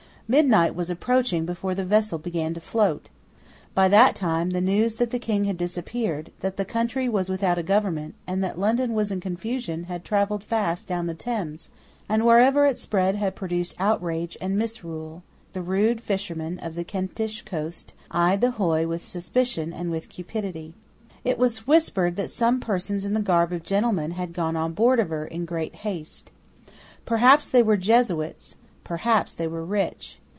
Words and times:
Midnight 0.33 0.75
was 0.75 0.89
approaching 0.89 1.45
before 1.45 1.75
the 1.75 1.83
vessel 1.83 2.17
began 2.17 2.53
to 2.53 2.61
float. 2.61 3.09
By 3.73 3.89
that 3.89 4.15
time 4.15 4.51
the 4.51 4.61
news 4.61 4.95
that 4.95 5.09
the 5.11 5.19
King 5.19 5.43
had 5.43 5.57
disappeared, 5.57 6.31
that 6.39 6.55
the 6.55 6.63
country 6.63 7.09
was 7.09 7.27
without 7.27 7.57
a 7.57 7.63
government, 7.63 8.15
and 8.25 8.41
that 8.41 8.57
London 8.57 8.93
was 8.93 9.11
in 9.11 9.19
confusion, 9.19 9.83
had 9.83 10.05
travelled 10.05 10.41
fast 10.45 10.87
down 10.87 11.05
the 11.07 11.13
Thames, 11.13 11.69
and 12.07 12.25
wherever 12.25 12.65
it 12.65 12.77
spread 12.77 13.15
had 13.15 13.35
produced 13.35 13.75
outrage 13.77 14.37
and 14.39 14.57
misrule. 14.57 15.21
The 15.51 15.61
rude 15.61 15.99
fishermen 15.99 16.59
of 16.59 16.75
the 16.75 16.85
Kentish 16.85 17.41
coast 17.41 17.93
eyed 18.09 18.39
the 18.39 18.51
hoy 18.51 18.87
with 18.87 19.03
suspicion 19.03 19.73
and 19.73 19.91
with 19.91 20.07
cupidity. 20.07 20.75
It 21.25 21.37
was 21.37 21.67
whispered 21.67 22.15
that 22.15 22.29
some 22.29 22.61
persons 22.61 23.03
in 23.03 23.13
the 23.13 23.19
garb 23.19 23.51
of 23.51 23.63
gentlemen 23.63 24.11
had 24.11 24.31
gone 24.31 24.55
on 24.55 24.71
board 24.75 25.01
of 25.01 25.09
her 25.09 25.25
in 25.27 25.43
great 25.43 25.75
haste. 25.83 26.31
Perhaps 27.05 27.49
they 27.49 27.61
were 27.61 27.75
Jesuits: 27.75 28.55
perhaps 28.85 29.33
they 29.33 29.47
were 29.47 29.65
rich. 29.65 30.19